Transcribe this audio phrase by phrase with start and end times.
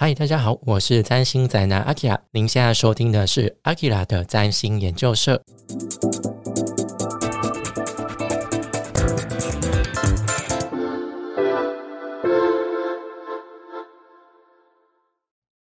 [0.00, 2.16] 嗨，大家好，我是占星宅男阿 k 拉。
[2.30, 5.42] 您现在收听的是阿 k 拉的占星研究社。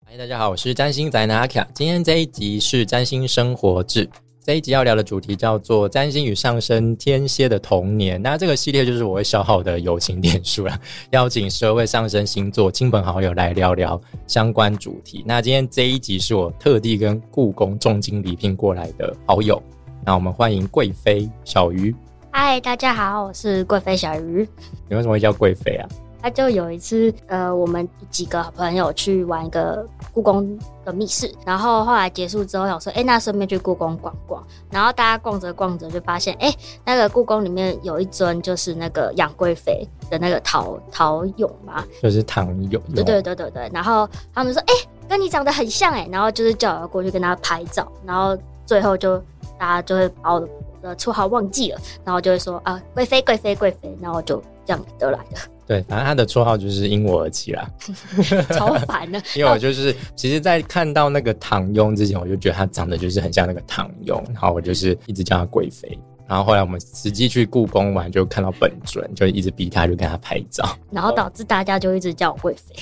[0.03, 1.67] 嗨，大家好，我是占星宅男阿 k 拉。
[1.75, 4.09] 今天这一集是占星生活志。
[4.45, 8.19] 这一集要聊的主题叫做“占星与上升天蝎的童年”。
[8.21, 10.77] 那这个系列就是我会消耗的友情点数了，
[11.11, 15.23] 邀请十二位上升星座亲朋好友来聊聊相关主题。
[15.25, 19.63] 那今天这一集是我特地跟故宫重金礼聘过来的好友。
[20.03, 21.95] 那我们欢迎贵妃小鱼。
[22.29, 24.45] 嗨，大家好，我是贵妃小鱼。
[24.89, 25.87] 你为什么会叫贵妃啊？
[26.23, 34.41] 他就有一次，呃，我们几个朋友去玩一个故宫的密室，然后后来结束之后，想说，哎，那顺便去故宫逛逛。
[34.71, 36.55] 然后大家逛着逛着，就发现，哎，
[36.85, 42.79] 那个故宫里面有一尊就是那个杨贵妃的那个陶陶俑嘛，就是唐俑。
[42.95, 43.69] 对对对对对。
[43.73, 44.73] 然后他们说，哎，
[45.09, 49.17] 跟你长得很像哎，然后就是叫我过去跟他拍照，然后最后就
[49.59, 50.47] 大家就会把我的
[50.95, 55.37] 绰号忘记了，然后就会说啊，贵妃贵妃贵妃，然后就这样得来的。
[55.65, 57.65] 对，反正他的绰号就是因我而起啦
[58.51, 59.21] 超烦的。
[59.35, 65.97] 因为我就是，其实，在看到那个唐庸之前，我就觉得他长得就是很像那个唐庸，然后我就是一直叫他贵妃。
[66.27, 72.75] 然后后来我们实际去故宫玩，就看到本尊，就一直逼他，就跟他拍照，然后导致大家就一直叫我贵妃。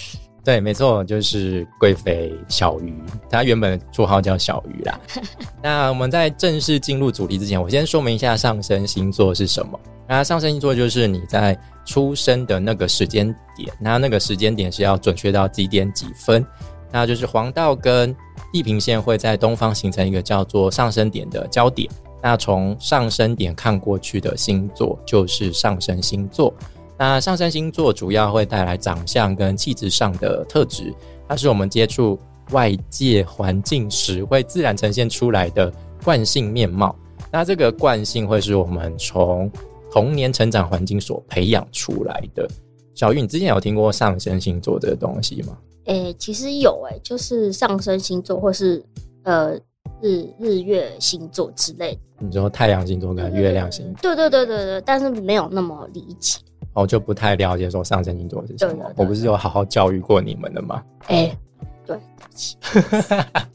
[0.43, 2.93] 对，没错，就是贵妃小鱼，
[3.29, 4.99] 她原本的绰号叫小鱼啦。
[5.61, 9.79] 那我们在正式进入主题之前，我先说明一下上升星座是什么。
[10.07, 16.45] 那上升星座就是你在出生的那个时间点，那那个时间点是要准确到几点几分，
[16.91, 18.13] 那就是黄道跟
[18.51, 21.89] 地平线会在东方形成一个叫做上升点的交点。
[22.21, 26.53] 那从上升点看过去的星座就是上升星座。
[27.01, 30.93] 那上升星座主要会带来长相跟气质上的特质，
[31.27, 32.15] 它是我们接触
[32.51, 36.95] 外界环境时会自然呈现出来的惯性面貌。
[37.31, 39.51] 那这个惯性会是我们从
[39.91, 42.47] 童年成长环境所培养出来的。
[42.93, 45.57] 小玉，你之前有听过上升星座这个东西吗？
[45.85, 48.85] 诶，其实有诶，就是上升星座或是
[49.23, 49.55] 呃
[50.03, 52.01] 日日月星座之类的。
[52.19, 54.03] 你说太阳星座跟月亮星座？
[54.03, 56.37] 对对对对对，但是没有那么理解。
[56.73, 60.83] 我就不太了解说上升星座是什么，我不是有好好教育过你们的吗？
[61.07, 61.35] 哎，
[61.85, 61.97] 对，
[62.73, 63.19] 对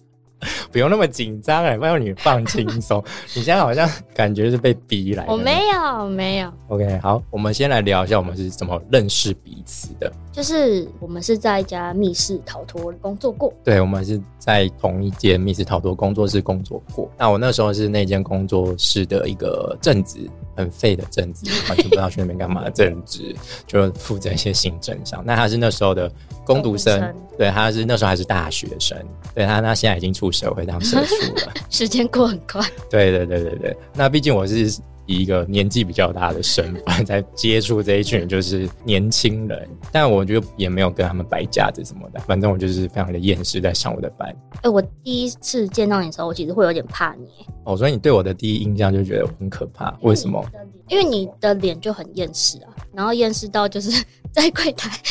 [0.76, 3.02] 不用那么紧张哎，不要你放轻松。
[3.34, 5.32] 你现在好像感觉是被逼来的。
[5.32, 6.52] 我没有，没有。
[6.68, 10.12] OK，好，我们先来聊一下我们是怎么认识彼此的。
[10.30, 13.50] 就是我们是在一家密室逃脱工作过。
[13.64, 17.10] 对，我们是在同一间密室逃脱工作室工作过。
[17.16, 23.34] 那我那时候是那间工作室的一个正职，很废的正职， 完全不知道去那边干嘛的正职，
[23.66, 25.24] 就负责一些行政上。
[25.24, 26.12] 那他是那时候的
[26.44, 28.98] 工读生，对，他是那时候还是大学生，
[29.34, 31.54] 对他，他现在已经出社会当社畜了。
[31.70, 32.60] 时间过很快。
[32.90, 34.76] 对对对对对，那毕竟我是。
[35.08, 44.36] 以一个年纪比较大的身份在接触这一群就是年轻人，但我觉得也没有跟他们摆架子什么的，反正我就是非常的厌世在上我的班。
[44.62, 47.28] 哎，我第一次见到你的时候，我其实会有点怕你。
[47.62, 49.96] 哦，所以你对我的第一印象就觉得很可怕？
[50.00, 50.44] 为什么？
[50.88, 54.04] 因为你的脸就很厌世啊，然后厌世到就是
[54.36, 54.90] 在柜台。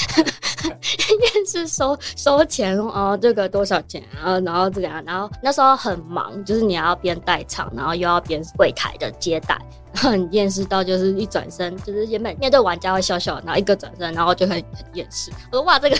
[0.66, 4.40] 面是收收钱哦，这个多少钱啊？
[4.40, 9.58] 然后这样，然后那时候很忙，就是你要边代场，然后又要边柜台的接待，
[9.94, 15.32] 很厌世到就是一转身，就是原本面对玩家会笑笑，然后一个转身，然后就很很厌世。
[15.52, 15.98] 我说哇，这个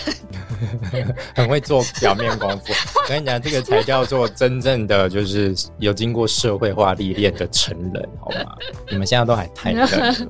[1.34, 2.72] 很会做表面功夫。
[3.04, 8.56] 我跟你讲，这个才叫做真正的就是有经过社会化历练的成人，好吗？
[8.90, 9.86] 你们现在都还太嫩，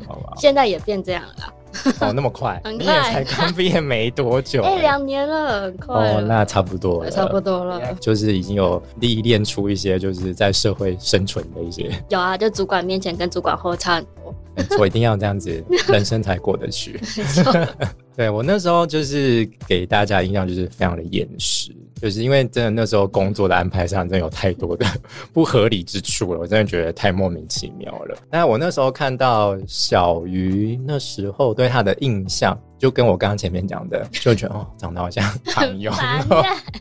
[0.06, 0.35] 好吧？
[0.37, 1.53] 现在也变这样了。
[2.00, 5.94] 哦，那么快，你也才刚毕业没多久， 哎，两年了，很快。
[5.94, 11.91] 哦，那差不多了，差不多了，就是已经有历练出一些，就是在社会生存的一些。
[12.09, 14.34] 有啊，就主管面前跟主管后差很多。
[14.78, 16.98] 我一定要这样子，人生才过得去。
[18.16, 21.70] 对我那时候就是给大家印象就是非常的厌世。
[22.01, 24.87] 就是因为真的那时候工作的安排上，真的有太多的
[25.32, 28.17] 不合理之处了， 我真的觉得太莫名其妙了。
[28.31, 35.91] 那我那时候看到小鱼那时候对他的印象，就跟我刚刚前面讲的，就觉得哦，长得好像唐庸。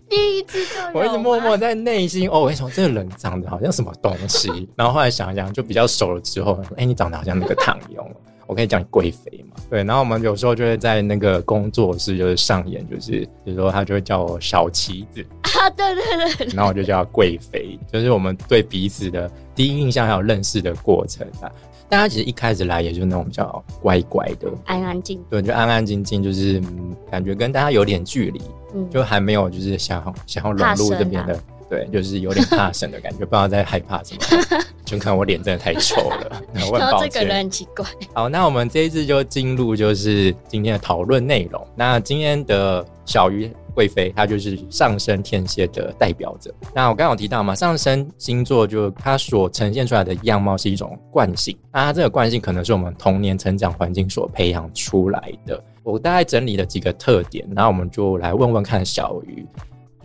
[0.09, 0.59] 第一次
[0.93, 4.67] 我一直默默在内心哦，我跟你说这个人长得好像什么东西。
[4.75, 8.05] 然后后来想一想，就比较熟了之后，哎，你长得好像那个唐庸。
[8.47, 9.55] 我可以叫你贵妃嘛？
[9.69, 21.51] 对，然后我们有时候就会在那个工作室就是上演，就是比如说他就会叫我小旗子啊，对对对，然后我就叫贵妃，就是我们对彼此的第一印象还有认识的过程啊。
[21.87, 28.41] 但他其实一开始来也就是那种比较乖乖的，安安静，对，就安安静静，就是、嗯、感觉跟大家有点距离，
[28.73, 31.39] 嗯，就还没有就是想要想要融入这边的，
[31.75, 34.59] 对，就是有点怕生的感觉，不知道在害怕什么。
[34.85, 37.37] 就看我脸真的太丑了，我很抱然后这个人歉。
[37.37, 41.67] 很奇怪，好，那我们这一次就进入就是今天的讨论内容。
[41.75, 46.53] 那今天的小鱼贵妃，她就是上升天蝎的代表者。
[46.71, 55.61] 那我刚刚有提到嘛，上升星座就它所呈现出来的样貌是一种惯性，那它这个惯性可能是我们童年成长环境所培养出来的。
[55.81, 59.43] 我大概整理了几个特点，然后我们就来问问看小鱼，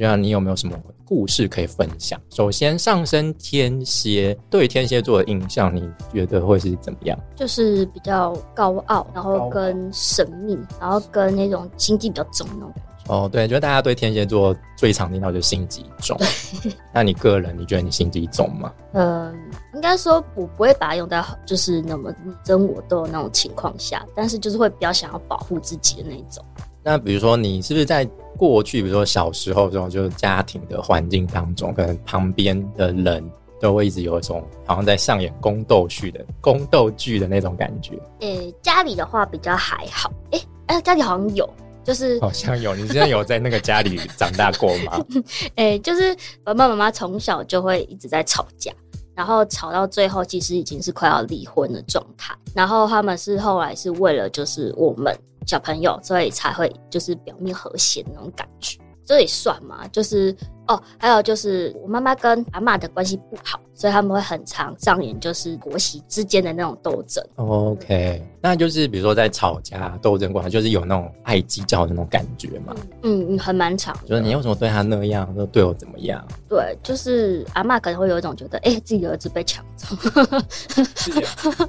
[0.01, 0.75] 就像你有没有什么
[1.05, 2.19] 故事可以分享？
[2.31, 7.19] 首先，上升天蝎对天蝎座的印象，你觉得会是怎么样？
[7.37, 13.13] 就是比较高傲，然后跟神秘，然后跟那种心机比较重那种感觉。
[13.13, 16.17] 哦，对，觉得大家对天蝎座最常听到就是心机重。
[16.95, 18.73] 那你个人，你觉得你心机重吗？
[18.95, 19.39] 嗯，
[19.75, 26.43] 应该说我不会把它用在就是那么你争我斗的那种情况下，但是就是会比较想要保护自己的那一种。
[26.83, 28.05] 那比如说，你是不是在
[28.37, 33.23] 过去，比如说小时候这种就是家庭的环境当中，可能旁边的人
[33.61, 37.99] 都会一直有一种好像在上演宫斗剧的宫斗剧的那种感觉？
[38.21, 41.49] 诶、家里的话比较还好，诶、哎、家里好像有，
[41.85, 45.05] 就是好像有，你之前有在那个家里长大过吗？
[45.57, 48.73] 诶、就是爸爸妈妈从小就会一直在吵架，
[49.21, 52.35] 然后吵到最后，其实已经是快要离婚的状态。
[52.55, 55.15] 然后他们是后来是为了就是我们
[55.47, 58.79] 小朋友，所以才会就是表面和谐的那种感觉。
[59.05, 59.87] 这也算嘛？
[59.89, 60.35] 就是
[60.69, 67.23] 哦，还有就是我妈妈跟阿妈的关系不好，所以他们会很常上演就是婆媳之间的那种斗争。
[67.37, 72.75] OK，那就是比如说在吵架斗争过程，就是有那种爱计较的那种感觉嘛。
[73.03, 73.97] 嗯嗯，很蛮长。
[74.07, 76.25] 就是你为什么对他那样，都对我怎么样？
[76.49, 79.95] 对，就是阿妈可能会有一种觉得，哎、自己的儿子被抢走，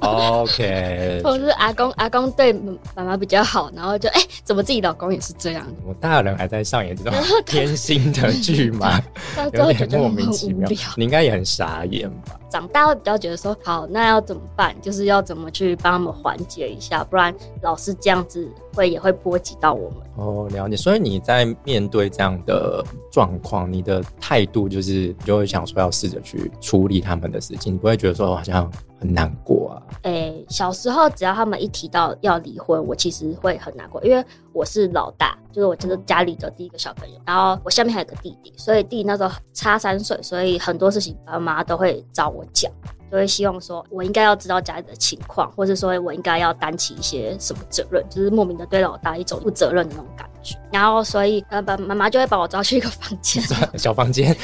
[0.00, 2.52] OK，或者是阿公阿公对
[2.94, 5.66] 妈妈比较好，然后就哎、怎么自己老公也是这样？
[5.86, 7.12] 我大人还在上演这种
[7.46, 9.00] 偏心的剧吗？
[9.52, 10.68] 有点莫名其妙。。
[10.96, 12.38] 你应该也很傻眼吧？
[12.50, 14.74] 长大会比较觉得说，好，那要怎么办？
[14.82, 19.98] 就是要怎么去帮他们缓解一下，不然老是这样子会也会波及到我们。
[20.16, 20.76] 哦，了解。
[20.76, 28.70] 所以你在面对这样的状况，你的态度就是你就会想说要试着去处理他们的事情，你不会觉得说好像
[29.00, 29.82] 很难过啊。
[30.02, 42.70] 诶、小时候只要他们一提到要离婚，我其实会很难过，因为我是老大，就是我就是家里的第一个小朋友，然后我下面还有个弟弟，所以弟弟那时候差三岁，所以很多事情爸妈都会找我讲，
[43.12, 50.56] 就会希望说我应该要知道家里的情况，或是说我应该要担起一些什么责任，就是莫名的对老大一种负责任的那种感觉。
[50.72, 53.42] 然后所以呃，爸妈妈就会把我抓去一个房间，
[53.76, 54.34] 小房间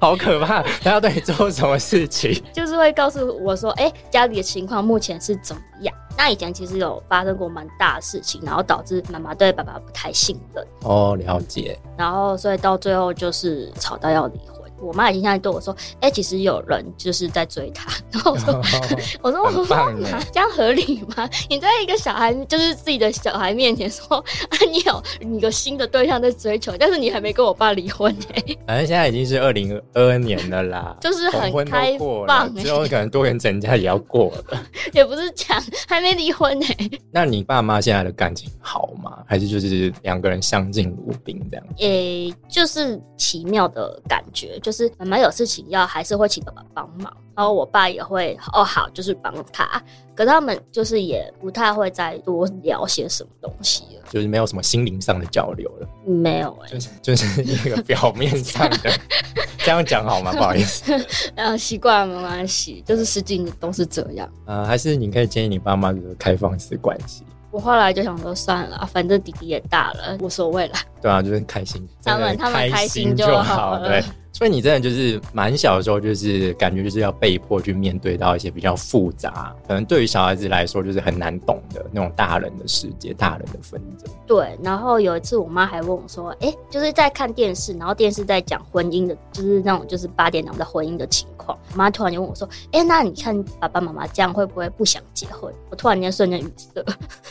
[0.00, 2.40] 好可怕，他要对你做什么事情？
[2.54, 5.92] 就是会告诉我说，哎、家里的情况目前是怎么样？
[6.16, 11.76] 那以前其实有发生过蛮大的事情，然后导致妈妈对爸爸不太信任，哦，了解。
[11.98, 14.63] 然后所以到最后就是吵到要离婚。
[14.84, 17.90] 我妈已经现在对我说，哎、其实有人就是在追她。
[18.12, 18.60] 然后我说，
[19.22, 19.90] 我说我说妈
[20.32, 21.28] 这样合理吗？
[21.48, 34.62] 你在一个小孩，就是自己的小孩面前说，啊，你有你有新的对象在追求，但是你还没跟我爸离婚哎、反正现在已经是二零二二年了啦， 就是很开放欸之后可能多元成家也要过了。
[34.92, 39.22] 也不是讲还没离婚哎、那你爸妈现在的感情好吗？
[39.26, 41.66] 还是就是两个人相敬如宾这样？
[41.78, 49.82] 诶、就是奇妙的感觉，就是妈妈有事情要，还是会请爸爸帮忙，然后我爸也会哦好，就是帮他。
[50.14, 58.78] 可他们就是也不太会再多聊些什么东西了，就是没有什么心灵上的交流了，没有哎、就是就是一个表面上的。
[59.64, 60.30] 这样讲好吗？
[60.30, 60.92] 不好意思，
[61.34, 64.28] 然后习惯了没关系，就是十几年都是这样。
[64.44, 70.74] 呃，还是你可以建议你爸妈就是开放式关系，我后来就想说算了，反正弟弟也大了，无所谓了。
[71.00, 74.04] 对啊，就是开心，他们他们开心心就好对。
[74.34, 84.12] 所以你真的就是蛮小的时候，就是感觉就是要被迫去面对到一些比较复杂，可能对于小孩子来说就是很难懂的那种大人的世界、大人的纷争。
[84.26, 96.84] 对，然后有一次我妈还问我说：“哎、就是在看电视，然后电视在讲婚姻的，就是那种就是八点档的婚姻的情况。”我妈突然就问我说：“哎、那你看爸爸妈妈这样会不会不想结婚？”我突然间瞬间语塞，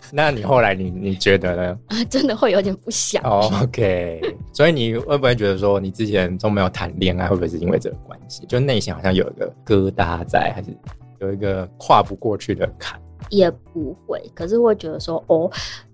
[0.10, 1.79] 那你后来你你觉得呢？
[2.10, 3.22] 真的会有点不想。
[3.24, 4.22] 哦 OK，
[4.53, 8.45] 所以你会不会觉得说你之前都没有谈恋爱，会不会是因为这个关系？
[8.45, 10.69] 就内心好像有一个疙瘩在，还是
[11.19, 13.01] 有一个跨不过去的坎？
[13.29, 15.50] 也不会，可是会觉得说，哦，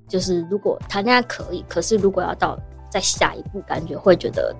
[0.09, 4.53] 就是如果谈恋爱可以，可是如果要到再下一步，感觉会觉得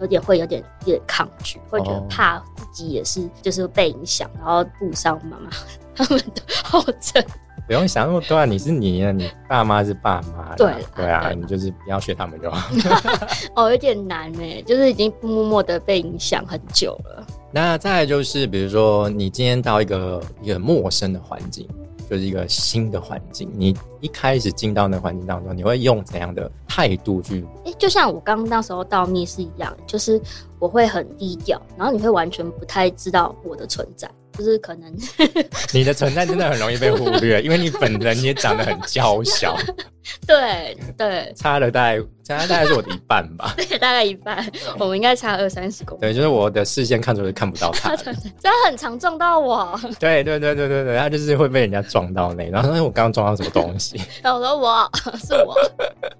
[0.00, 5.50] 有点会有点有点抗拒，会觉得哦怕自己也是就是被影响，然后误伤妈妈
[5.94, 7.24] 他们的后尘。
[7.70, 12.68] 不用想那么多啊，你是你啊，你爸妈是爸妈，对对啊，你就是不要学他们就好。
[13.54, 17.24] 哦，有点难呢，就是已经默默的被影响很久了。
[17.52, 21.64] 那再来就是，比如说你今天到一个一个陌生的环境，
[22.10, 27.46] 就是一个新的环境，你一开始进到那个环境当中，你会用怎样的态度去？
[27.64, 30.20] 哎，就像我刚刚那时候到密室一样，就是
[30.58, 34.92] 我会很低调，然后你会完全不太知道我的存在，就是可能
[35.72, 39.56] 你的存在真的很容易被忽略，因为你本人也长得很娇小，
[40.26, 43.52] 对对差了大概差了大概是我的一半吧。
[43.58, 44.44] 对，大概一半，
[44.78, 46.08] 我们应该差二三十公分。
[46.08, 48.14] 对，就是我的视线看出来看不到他的。
[48.66, 55.56] 很常撞到我，对对对对对对，他就是会被人家撞到那，然后我刚刚撞到什么东西，然后我说我是我，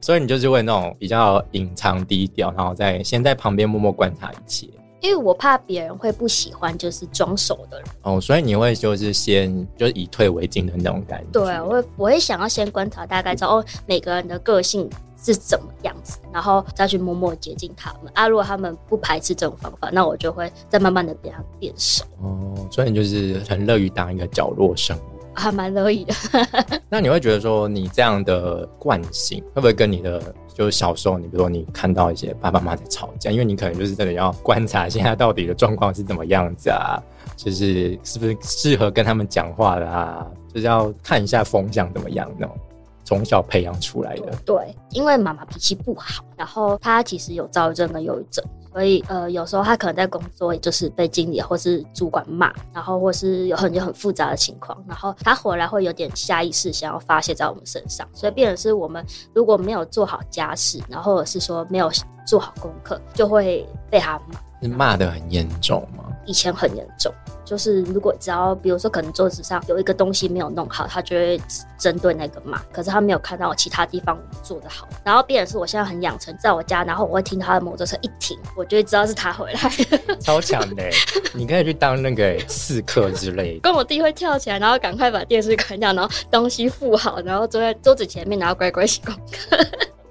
[0.00, 4.66] 所以你就是会那种比较隐藏低调，然后在先在旁边默默观察一切。
[5.00, 7.86] 因为我怕别人会不喜欢就是装熟的人。
[8.02, 11.30] 哦，所以你会就是先就是以退为进的那种感觉。
[11.32, 14.88] 对，我会我会想要先观察，大概知道哦每个人的个性
[15.22, 18.12] 是怎么样子，然后再去默默接近他们。
[18.14, 25.00] 啊，如果他们不排斥这种方法，那我就会再慢慢的变他变熟，哦，所以你就是很乐于当一个角落生物。
[25.32, 26.12] 还蛮乐意的。
[26.90, 37.00] 那你会觉得说，你这样的惯性会不会跟你的就是小时候，你比如说你看到一些爸爸妈妈在吵架，因为你可能就是真的要观察现在到底的状况是怎么样子啊，
[37.34, 42.54] 就是是不是适合跟他们讲话的啊，就是要看一下风向怎么样那种，
[43.04, 44.36] 从小培养出来的。
[44.44, 61.90] 对，因为妈妈脾气不好，然后她其实有躁郁症跟忧郁症，所以呃，有时候他可能在工作就是被经理或是主管骂，然后或是有很有很复杂的情况，然后他回来会有点下意识想要发泄在我们身上，所以变成是我们如果没有做好家事，然后或者是说没有
[62.26, 64.40] 做好功课，就会被他骂。
[64.62, 66.04] 是骂得很严重吗？
[66.26, 67.12] 以前很严重，
[67.44, 71.40] 就是如果只要比如说可能桌子上有一个东西没有弄好，他就会
[71.78, 72.60] 针对那个骂。
[72.72, 79.60] 可是他没有看到其他地方做的好，然后变成是我现在很养成，在我家，然后我会听他的摩托车一停，我就会知道是他回来。
[80.20, 80.90] 超强的欸，
[81.34, 83.60] 你可以去当那个刺客之类的。
[83.60, 89.56] 跟我弟会跳起来，然后赶快把电视关掉，然后东西付好，然后坐在桌子前面，然后乖乖写功课，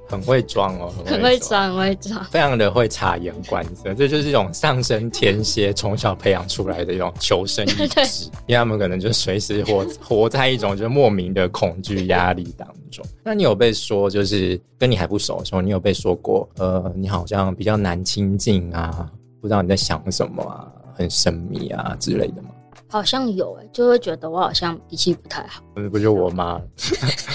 [0.09, 2.25] 很会装哦， 很会装，很会装。
[2.25, 13.05] 非常的会察言观色，这就是一种上升天蝎从小培养出来的一种求生意 对志，因为他们可能就随时活活在一种就是莫名的恐惧压力当中。
[13.23, 19.07] 那你有被说，就是跟你还不熟的时候，你有被说过，呃，你好像比较难亲近啊，
[19.39, 22.48] 不知道你在想什么啊，很神秘啊之类的吗？
[22.91, 26.59] 好像有诶、就会觉得我好像脾气不太好，不是不就我妈，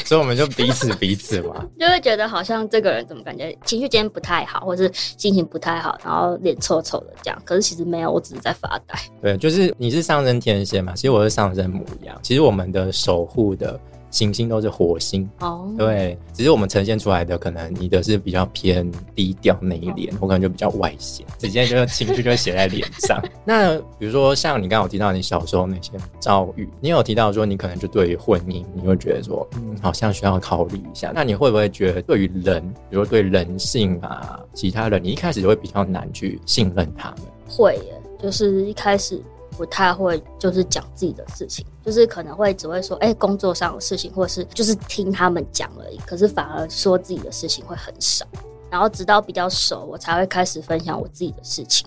[0.04, 1.64] 所以我们就彼此彼此嘛。
[1.78, 7.42] 就会觉得好像这个人怎么感觉情绪今天不太好，或是心情不太好，然后脸臭臭的这样。
[7.44, 8.98] 可是其实没有，我只是在发呆。
[9.22, 13.78] 对，就是你是上升天蝎嘛，其实我是上升母羊，其实我们的守护的
[14.14, 15.28] 行星都是火星。
[15.40, 23.20] 哦，对，只是我们呈现出来的，可能你的是比较偏低调内敛，我可能就比较外显，直接就是情绪就会写在脸上。
[23.44, 25.90] 那比如说像你刚刚有提到你小时候那些
[26.20, 31.10] 遭遇，你有提到说你可能就对于婚姻，你会觉得说，嗯，好像需要考虑一下。
[31.12, 37.18] 那你会不会觉得对于人，比如说对人性啊，其他人，你一开始就会比较难去信任他们？
[37.48, 39.20] 会耶，就是一开始
[39.56, 45.96] 不太会，就是讲自己的事情，就是可能会只会说，哎、工作上的事情，或是就是听他们讲而已。
[46.06, 48.26] 可是反而说自己的事情会很少，
[48.70, 51.86] 然后直到比较熟，我才会开始分享我自己的事情。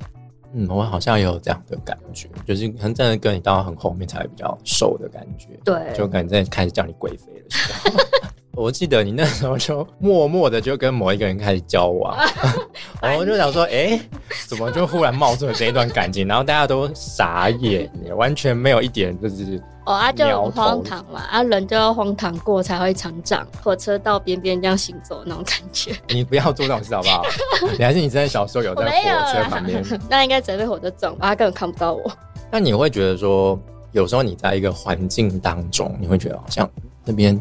[0.53, 5.59] 嗯，我好像也有这样的感觉，就是可能真的跟你到很后面才会比较熟的感觉。
[5.63, 7.99] 对，就可能真的开始叫你贵妃的时候。
[8.57, 12.17] 我记得你那时候就默默的就跟某一个人开始交往，
[12.99, 13.99] 然后我就想说，哎、
[14.47, 16.27] 怎么就忽然冒出了这一段感情？
[16.27, 23.47] 然后大家都傻眼，完全没有一点就是哦啊，就很荒唐嘛，啊，人就要荒唐过才会成长。
[23.63, 27.23] 火车到边边这样行走那种感觉， 你不要做这种事好不好？
[27.77, 29.83] 你还是你真的小时候有在火车旁边？
[30.09, 32.11] 那应该直接被火车撞吧，他根本看不到我。
[32.49, 33.59] 那你会觉得说，
[33.91, 36.67] 有时候你在一个环境当中，你会觉得好像
[37.05, 37.39] 那边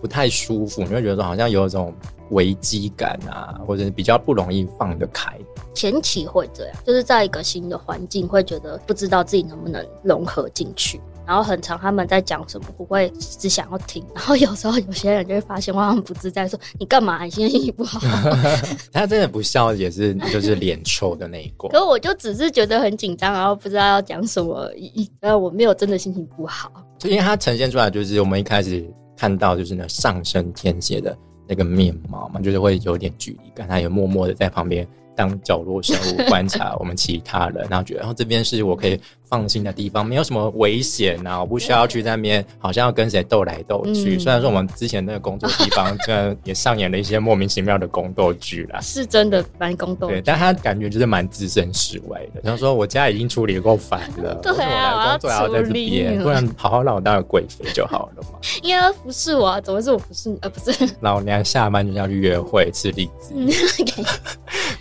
[0.00, 1.94] 不太舒服，你会觉得说好像有一种
[2.30, 5.36] 危机感啊，或者是比较不容易放得开。
[5.74, 11.00] 前期会这样，就是在一个新的环境，会觉得不知道自己能不能融合进去。
[11.26, 14.04] 然后很长他们在讲什么，我会只想要听。
[14.12, 17.22] 然后有时候有些人就会发现我很不自在，说你干嘛？
[17.22, 18.00] 你现在心情不好。
[18.92, 21.78] 他真的不笑，也是就是脸臭的那一挂可。
[21.78, 25.08] 是我就只是觉得很紧张，然后不知道要讲什么而已。
[25.20, 26.72] 然后我没有真的心情不好。
[26.98, 28.84] 就因为它呈现出来，就是我们一开始
[29.20, 31.14] 看到就是呢上升天蝎的
[31.46, 34.88] 那个面貌嘛，就是会有点距离感，他也默默的在旁边
[35.20, 38.98] 当角落生物观察我们其他人，然后觉得然后这边是我可以
[39.28, 44.16] 放心的地方，没有什么危险啊，我不需要去在那边好像要跟谁斗来斗去。
[44.16, 48.80] 嗯 虽然说我们之前那个工作地方，虽然也上演了一些莫名其妙的宫斗剧啦。
[48.80, 52.40] 是真的蛮宫斗对，但他感觉就是蛮置身事外的。
[52.42, 56.20] 他说：“我家已经处理得够烦了， 对啊我来工作还要在这边？
[56.22, 58.38] 不然好好让我当个贵妃就好了嘛。
[58.62, 60.38] 因为他服侍我、啊，怎么会是我不是你？
[60.40, 63.48] 呃，不是，老娘下班就要去约会吃栗子，嗯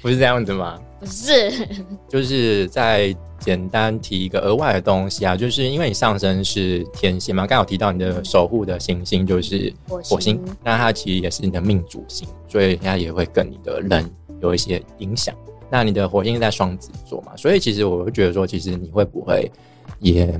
[0.01, 0.79] 不是这样子吗？
[0.99, 1.51] 不是，
[2.09, 14.09] 就是再简单提一个额外的东西啊，就是因为你上升是天蝎嘛，刚好提到你的守护的行星就是火火星星，那它其实也是你的命主星，所以它也会跟你的人
[14.41, 15.33] 有一些影响。
[15.71, 19.49] 那你的火星在双子座嘛，所以其实我会觉得说，其实你会不会
[19.99, 20.37] 也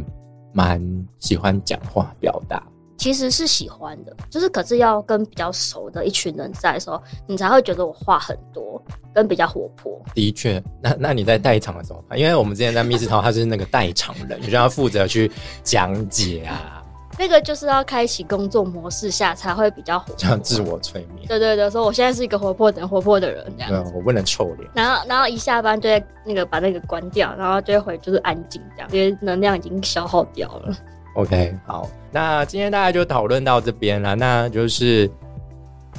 [0.51, 0.81] 蛮
[1.19, 2.61] 喜欢讲话表达？
[2.99, 8.79] 其实是喜欢的，就是可是要跟比较熟的一群人在的时候，你才会觉得我话很多，
[9.13, 9.99] 跟比较活泼。
[10.13, 15.31] 的确，那那你在代场的时候，因为我们之前在密室逃，他是那个代场人，你就是要负责去
[15.63, 16.83] 讲解啊，
[17.17, 20.15] 那个就是要开启工作模式下才会比较活泼。
[20.17, 21.25] 这样自我催眠。
[21.25, 23.71] 对对对，说我现在是一个活泼的活泼的人这样。
[23.71, 24.69] 对啊，我不能臭脸。
[24.73, 30.75] 然后，然后一下班就会那个把那个关掉，然后就会回就是安静这样，因为能量已经消耗掉了。
[31.15, 35.09] OK，好，那今天大家就讨论到这边了，那就是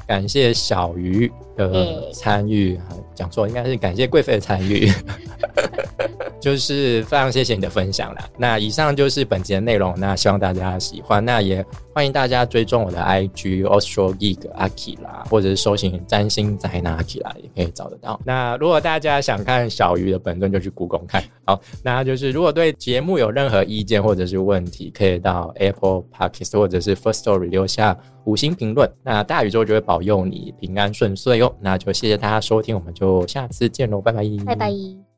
[0.07, 4.91] 感谢小鱼的参与，啊讲错应该是感谢贵妃的参与，
[6.41, 8.29] 就是非常谢谢你的分享啦。
[8.39, 18.19] 那以上就是本集的内容，那希望大家喜欢，那也欢迎大家追踪我的 IG Ostro Geek Aki 啦，或者是搜寻占星宅男 Aki 啦，也可以找得到。
[18.25, 21.23] 那如果大家想看小鱼的本尊，就去故宫看。
[21.45, 28.91] 好，那就是如果对节目有任何意见或者是问题，可以到 Apple Podcast 或者是 First Story 留下五星评论。
[29.03, 31.53] 那大宇宙就会保佑你平安顺遂哦。
[31.61, 35.10] 那就谢谢大家收听，我们就下次见喽，拜拜，拜拜。